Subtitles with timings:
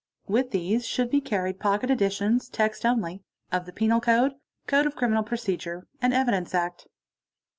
[0.27, 4.33] With these nonld be carried pocket editions, text only, of the Penal Code,
[4.65, 6.87] Code of minal Procedure, and Evidence Act.